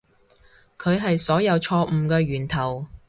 [0.79, 2.87] 佢係所有錯誤嘅源頭